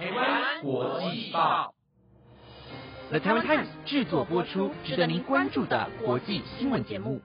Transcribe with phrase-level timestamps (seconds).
[0.00, 1.74] 台湾国际报
[3.10, 7.20] ，The Taiwan Times 制作播出，值得您关注的国际新闻节目。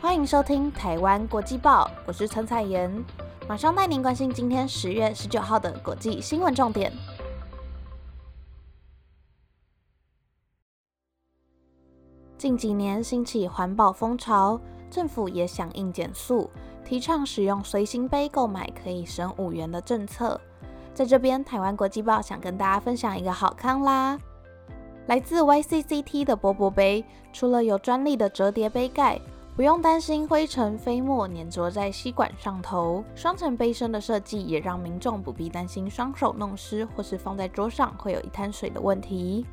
[0.00, 2.90] 欢迎收听台湾国际报，我是陈彩妍，
[3.46, 6.90] 马上带您关心今天十月十九号的国际新闻重点。
[12.38, 14.58] 近几年兴起环保风潮，
[14.90, 16.50] 政府也响应减速，
[16.90, 20.40] 提倡使用随行杯购买可以省五元的政策。
[20.92, 24.18] 在这边，台湾国际报想跟大家分享一个好康啦！
[25.06, 29.20] 来自 YCCT 的波波杯，除了有专利的折叠杯盖，
[29.54, 39.46] 不用担心灰尘飞沫粘着在吸管上头，双层杯身的设计也让民众不必担心双手弄湿或是放在桌上会有一滩水的问题。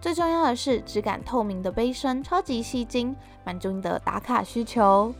[0.00, 5.12] 最重要的是，质感透明的杯身超级吸睛，满足你的打卡需求。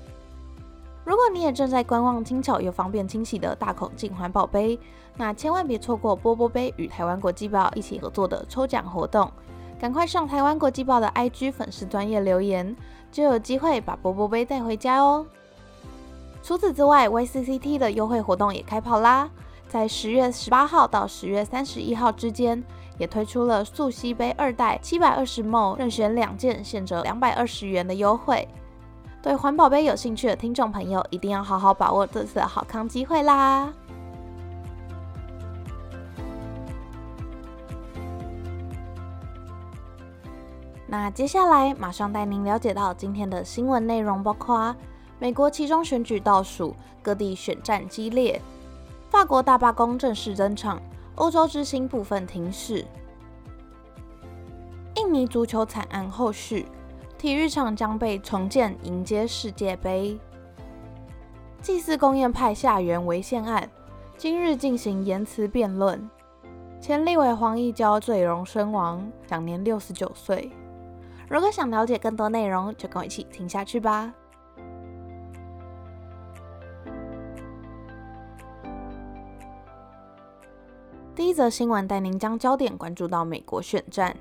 [1.04, 4.78] 如果你也正在观望轻巧又方便清洗的大口径环保杯，
[5.16, 9.30] 那千万别错过波波杯与台湾国际报一起合作的抽奖活动。
[9.78, 12.74] 赶快上台湾国际报的 IG 粉丝专业留言，
[13.12, 15.26] 就有机会把波波杯带回家哦。
[16.42, 19.28] 除此之外，YCCT 的优惠活动也开跑啦！
[19.68, 22.62] 在十月十八号到十月三十一号之间。
[22.96, 28.46] 也推出了速吸杯二代七百二十 ml，任选两件，现折两百二十元的优惠。
[29.24, 33.72] 对环保杯有兴趣的听众朋友，一定要好好把握这次的好康机会啦！
[40.86, 44.76] 那接下来马上带您了解到今天的新闻内容，包括
[45.18, 48.38] 美国其中选举倒数，各地选战激烈，
[49.08, 50.78] 法国大罢工正式登场。
[51.14, 52.84] 欧洲之星部分停驶。
[54.96, 56.66] 印尼足球惨案后续，
[57.24, 60.20] 体育场将被重建迎接世界杯。
[61.62, 63.66] 祭祀公宴派下元违宪案，
[64.18, 66.06] 今日进行言辞辩论。
[66.82, 70.52] 前立委黄义交坠容身亡，享年六十九岁。
[71.26, 74.12] 如果想了解更多内容，就跟我一起听下去吧。
[81.14, 84.14] 第一则新闻带您将焦点关注到美国选战，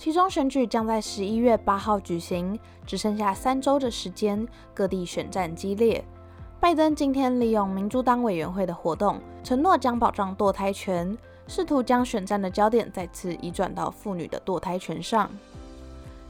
[0.00, 6.02] 其中选举将在十一月八号举行，只剩下三周的时间，各地选战激烈。
[6.58, 11.14] 拜登今天利用民主党委员会的活动，承诺将保障堕胎权，
[11.46, 15.30] 试图将选战的焦点再次移转到妇女的堕胎权上。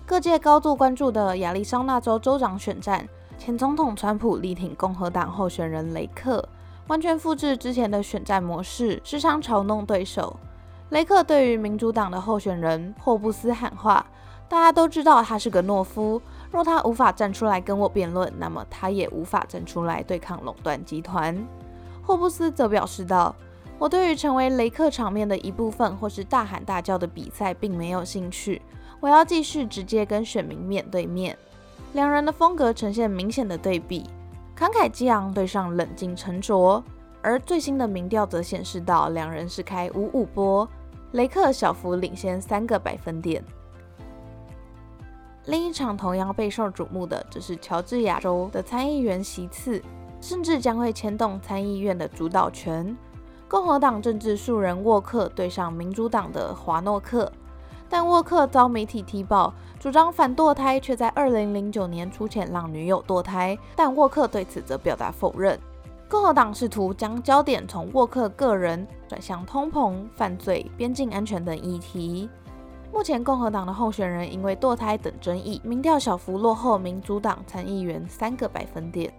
[0.04, 3.08] 各界高度关注的亚利桑那州州长选战，
[3.38, 6.44] 前总统川普力挺共和党候选人雷克。
[6.88, 10.36] 完全复制之前的选战模式，时常嘲弄对手。
[10.90, 14.04] 雷克对于民主党的候选人霍布斯喊话
[14.48, 16.20] ：“大家都知道他是个懦夫，
[16.50, 21.36] 若他无法站出来跟我辩论，那么他也无法站出来对抗垄断集团。”
[22.02, 23.32] 霍布斯则表示道
[23.78, 28.60] ：“我对于成为雷克场面的一部分或是大喊大叫的比赛并没有兴趣，
[28.98, 31.38] 我要继续直接跟选民面对面。”
[31.94, 34.10] 两人的风格呈现明显的对比。
[34.58, 36.82] 慷慨激昂对上冷静沉着，
[37.22, 40.68] 而最新的民调则显示到两人是开五五波，
[41.12, 43.42] 雷克小幅领先三个百分点。
[45.46, 49.82] 另一场同样备受瞩目的，则是乔治亚州的参议员席次，
[50.20, 52.96] 甚至将会牵动参议院的主导权。
[53.48, 57.32] 共和党政治素人沃克对上民主党的华诺克。
[57.88, 63.58] 但沃克遭媒体踢爆，主张反堕胎，却在二零零九年出钱让女友堕胎。
[63.74, 65.58] 但沃克对此则表达否认。
[66.10, 72.28] 共和党试图将焦点从沃克个人转向通膨、犯罪、边境安全等议题。
[72.92, 79.14] 目前，共和党的候选人因为堕胎等争议，民调小幅落后民主党参议员三个百分点。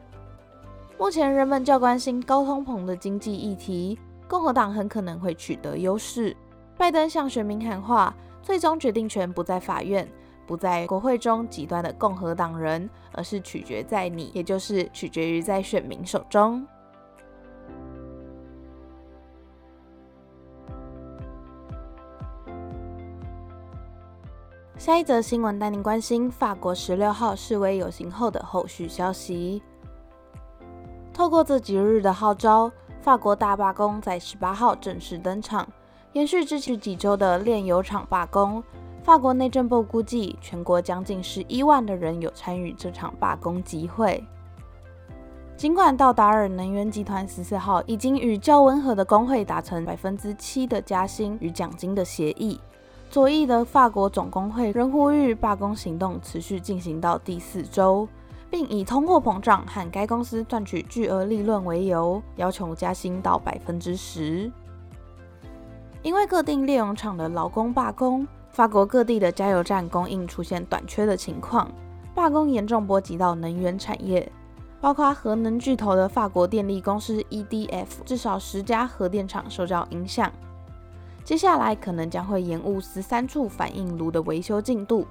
[1.00, 3.98] 目前，人们较关心高通膨的经济议题，
[4.28, 6.36] 共和党很可能会取得优势。
[6.78, 8.14] 拜登向选民喊话。
[8.44, 10.06] 最终决定权不在法院，
[10.48, 16.66] 不在国会中极端的共和党人，而是取决在你，也就是取决于在选民手中。
[24.82, 29.62] 下一则新闻带您关心法国十六号示威游行后的后续消息。
[31.14, 35.68] 透过这几日的号召，法国大罢工在十八号正式登场。
[36.14, 38.64] 延续之前几周的炼油厂罢工，
[39.04, 44.24] 法国内政部估计全国将近十一万的人有参与这场罢工集会。
[45.56, 52.60] 尽管道达尔能源集团十四号已经与较温和的工会达成百分之七的加薪与奖金的协议，
[53.12, 58.08] 左翼的法国总工会仍呼吁罢工行动持续进行到第四周，
[58.50, 64.50] 并以通货膨胀和该公司赚取巨额利润为由，要求加薪到百分之十。
[66.02, 71.70] 因为各地炼油厂的劳工罢工，法国各地的加油站供应出现短缺的情况，
[72.16, 74.32] 罢工严重波及到能源产业，
[74.80, 80.32] 包括核能巨头的法国电力公司 EDF，至少十家核电厂受到影响。
[81.24, 85.06] 接下来可能将会延误十三处反应炉的维修进度。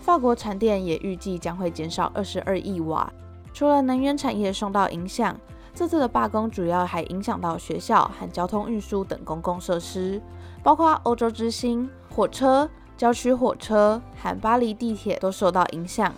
[0.00, 3.12] 法国产电也预计将会减少二十二亿瓦。
[3.52, 5.38] 除了能源产业受到影响，
[5.74, 10.20] 这次的罢工主要还影响到学校和交通运输等公共设施，
[10.62, 16.12] 包括欧洲之星、火车、郊区火车和巴黎地铁都受到影响。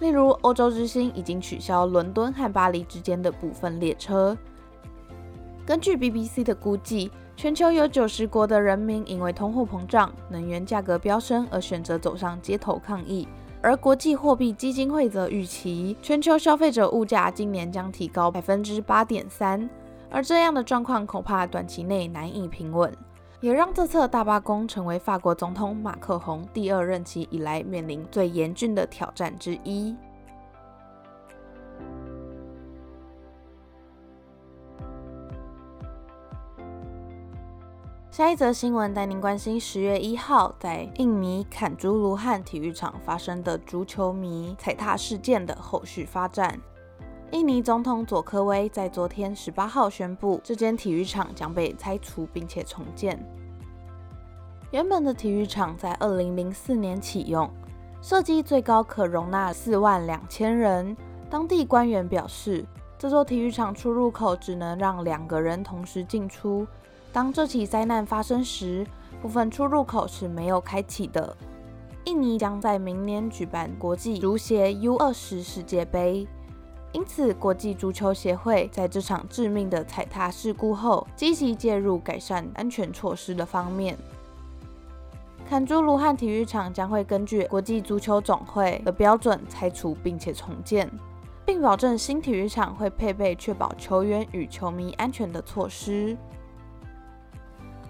[0.00, 4.36] 例如，欧洲之星已经取消伦敦和巴黎之间的部分列车。
[5.64, 7.10] 根据 BBC 的估计。
[7.34, 13.26] 全球有九十国的人民因为通货膨胀、能源价格飙升而选择走上街头抗议，
[13.60, 19.68] 而国际货币基金会则预期全球消费者物价今年将提高百分之八点三，
[20.08, 22.92] 而这样的状况恐怕短期内难以平稳，
[23.40, 29.96] 也让这次大罢工成为法国总统马克宏第二任期以来面临最严峻的挑战之一。
[38.12, 46.60] 下一则新闻带您关心：十月一号在印尼坎朱卢汉体育场发生的足球迷踩踏事件的后续发展。
[47.30, 53.18] 印尼总统佐科威在昨天十八号宣布，这间体育场将被拆除并且重建。
[54.72, 57.48] 原本的体育场在二零零四年启用，
[58.02, 60.94] 设计最高可容纳四万两千人。
[61.30, 62.62] 当地官员表示，
[62.98, 66.66] 这座体育场出入口只能让两个人同时进出。
[67.12, 68.86] 当这起灾难发生时，
[69.20, 71.36] 部分出入口是没有开启的。
[72.04, 76.26] 印尼将在明年举办国际足协 U 二十世界杯，
[76.92, 83.96] 因此国际足球协会在这场致命的踩踏事故后，积极介入改善安全措施的方面。
[85.48, 90.90] 坎朱卢汉体育场将会根据国际足球总会的标准拆除并且重建，
[91.44, 96.16] 并保证新体育场会配备确保球员与球迷安全的措施。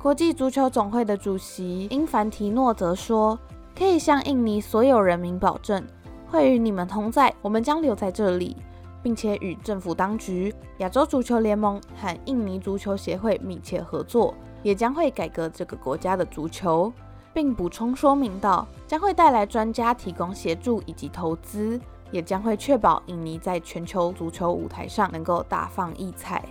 [0.03, 3.39] 国际足球总会的主席英凡提诺则说
[3.73, 5.81] ：“可以向印尼所有人民保证，
[6.29, 7.33] 会与你们同在。
[7.41, 8.57] 我们将留在这里，
[9.01, 14.35] 并且与政府当局、亚洲足球联盟和印尼足球协会密切合作，
[14.65, 16.93] 也将会改革这个国家的足球。”
[17.33, 26.45] 并补充说明道：“将会带来专家提供协助以及投资，也将会确保印尼在全球足球舞台上能够大放异彩。”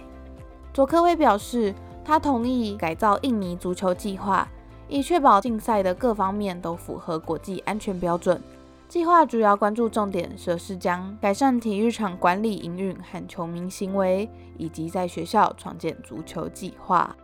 [0.73, 1.75] 佐科威表示。
[2.03, 4.47] 他同意改造印尼足球计划，
[4.87, 8.41] 以确保竞赛的各方面都符合国际安全标准。
[8.89, 17.15] 计划主要关注重点则是将改善体育场管理营运和球迷行为，以及在学校创建足球计划。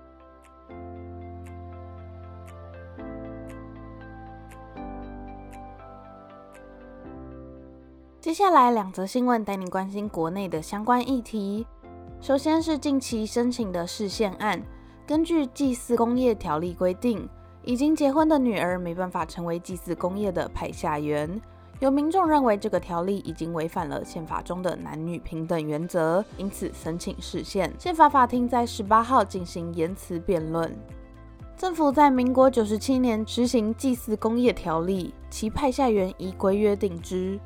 [8.22, 11.66] 接下来两则新闻带你关心国内的相关议题。
[12.20, 14.62] 首先是近期申请的视线案。
[15.06, 17.30] 根据祭祀工业条例规定，
[17.64, 21.40] 已经结婚的女儿没办法成为祭祀工业的派下员。
[21.80, 27.72] 有民众认为这个条例已经违反了宪法中的男女平等原则，因此申请释宪。
[27.80, 30.76] 宪法法庭在十八号进行言辞辩论。
[31.56, 37.40] 政府在民国九十七年实行祭祀工业条例，其派下员依规约定之。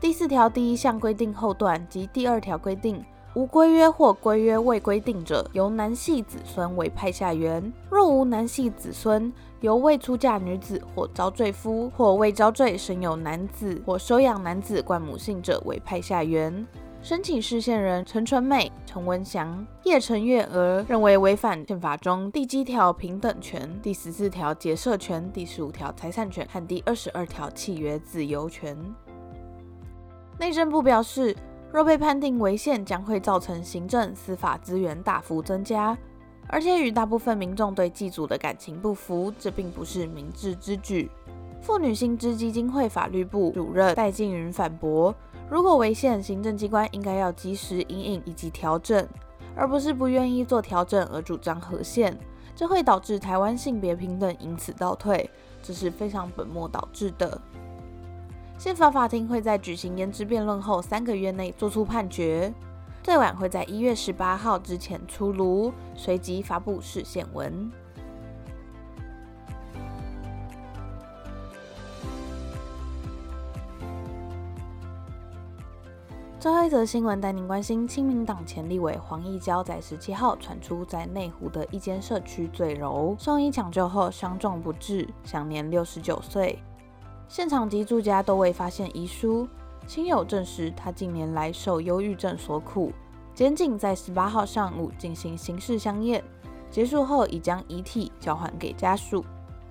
[0.00, 3.02] 第四条第一项规定后段及第二条规定。
[3.34, 16.66] 无规约或规约未规定者，由男系子孙为派下员；若无男系子孙，由未出嫁女子或遭罪夫或未遭罪生有男子或收养男子冠母姓者为派下员。
[17.00, 28.76] 申请释宪人陈纯美、陈文祥、叶陈月娥认为违反宪法中第七条平等权、第十四条结社权、第十五条财产权和第二十二条契约自由权。
[30.38, 31.34] 内政部表示。
[31.72, 35.96] 若被判定违宪，将会造成行政司法资源大幅增加，
[36.46, 41.10] 而且与大部分民众对祭祖的感情不符，这并不是明智之举。
[41.62, 45.14] 妇女薪资基金会法律部主任戴静云反驳：
[45.48, 49.08] 如果违宪，行政机关应该要及时引引以及调整，
[49.56, 52.14] 而不是不愿意做调整而主张和宪，
[52.54, 55.30] 这会导致台湾性别平等因此倒退，
[55.62, 57.40] 这是非常本末倒置的。
[58.58, 62.54] 宪法法庭会在举行言之辩论后三个月内作出判决，
[63.02, 67.70] 最晚会在一月十八号之前出炉，随即发布释宪文。
[76.38, 86.58] 最后一则新闻带您关心，亲民党前立委黄义交在十七号传出在内湖的一间社区坠楼，送医抢救后伤重不治，享年六十九岁。
[87.32, 89.48] 现场及住家都未发现遗书，
[89.86, 92.92] 亲友证实他近年来受忧郁症所苦。
[93.34, 96.22] 检警在十八号上午进行刑事相验，
[96.70, 99.24] 结束后已将遗体交还给家属。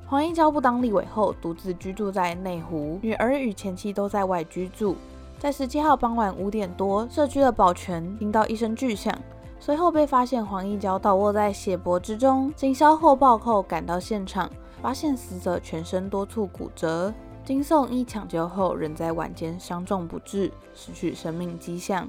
[0.07, 4.95] 黄义交不当立委后，独自居住在内湖，女儿与前妻都在外居住。
[5.37, 9.15] 在十七号傍晚五点多，社区的保全听到一声巨响，
[9.59, 12.51] 随后被发现黄义交倒卧在血泊之中。
[12.55, 14.49] 警消后报后赶到现场，
[14.81, 22.07] 发现死者全身多处骨折，经送医抢救后，仍在晚间伤重不治，失去生命迹象。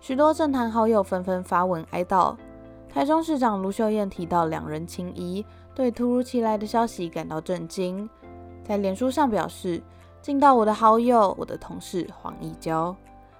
[0.00, 2.36] 许多政坛好友纷纷发文哀悼。
[2.88, 8.08] 台中市长卢秀燕提到两人情谊，对突如其来的消息感到震惊，
[8.64, 9.82] 在脸书上表示。
[10.20, 12.94] 敬到我的好友，我的同事黄义娇。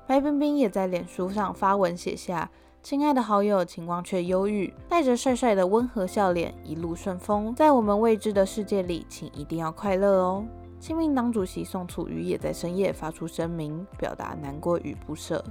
[0.07, 2.49] 白冰冰也在脸书上发文写下
[2.85, 7.53] ：“亲爱的好友，情况却忧郁，带着帅帅的温和笑脸，一路顺风。
[7.55, 10.45] 在我们未知的世界里，请一定要快乐哦。”
[10.81, 15.45] 亲民党主席宋楚瑜也在深夜发出声明，表达难过与不舍。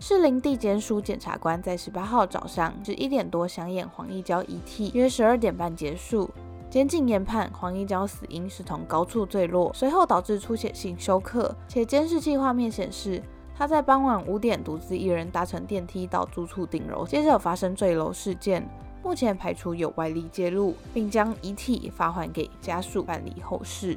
[0.00, 6.28] 士林地检署检察官在十八号早上至一点多想演黄义娇遗体，约十二点半结束。
[6.68, 13.22] 监警研判黄一娇死因是从高处坠落，随后导致出血性休克，且监视器画面显示
[13.54, 18.68] 他在傍晚五点独自一人搭乘电梯到住处顶楼，接着发生坠楼事件。
[19.04, 23.96] 目前排除有外力介入，并将遗体发还给家属办理后事。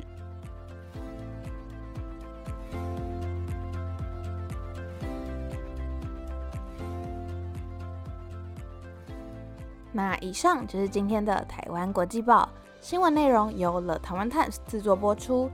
[9.95, 12.49] 那以上就是今天的台湾国际报
[12.81, 15.49] 新闻内容，由了台湾 Times 制作播出。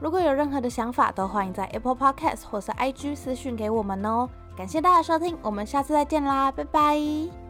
[0.00, 4.28] 如果有任何的想法，都欢迎在 Apple Podcast 或是 IG 私讯给我们哦。
[4.56, 7.43] 感谢大家收听，我们下次再见啦，拜拜。